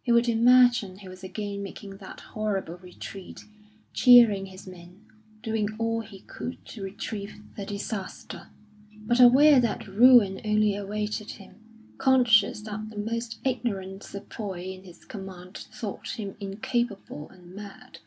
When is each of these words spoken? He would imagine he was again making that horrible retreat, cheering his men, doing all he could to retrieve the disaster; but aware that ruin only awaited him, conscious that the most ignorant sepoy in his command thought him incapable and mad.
He 0.00 0.10
would 0.10 0.26
imagine 0.26 0.96
he 1.00 1.08
was 1.10 1.22
again 1.22 1.62
making 1.62 1.98
that 1.98 2.20
horrible 2.32 2.78
retreat, 2.78 3.44
cheering 3.92 4.46
his 4.46 4.66
men, 4.66 5.04
doing 5.42 5.68
all 5.76 6.00
he 6.00 6.20
could 6.20 6.64
to 6.68 6.82
retrieve 6.82 7.34
the 7.58 7.66
disaster; 7.66 8.48
but 9.00 9.20
aware 9.20 9.60
that 9.60 9.86
ruin 9.86 10.40
only 10.46 10.74
awaited 10.74 11.32
him, 11.32 11.56
conscious 11.98 12.62
that 12.62 12.88
the 12.88 12.96
most 12.96 13.38
ignorant 13.44 14.02
sepoy 14.02 14.62
in 14.72 14.84
his 14.84 15.04
command 15.04 15.54
thought 15.72 16.16
him 16.18 16.36
incapable 16.40 17.28
and 17.28 17.54
mad. 17.54 17.98